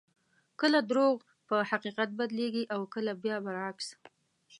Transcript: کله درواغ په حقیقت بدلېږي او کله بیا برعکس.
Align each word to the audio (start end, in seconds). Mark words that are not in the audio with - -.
کله 0.59 0.79
درواغ 0.89 1.17
په 1.47 1.55
حقیقت 1.71 2.09
بدلېږي 2.19 2.63
او 2.73 2.81
کله 2.93 3.11
بیا 3.23 3.37
برعکس. 3.45 3.87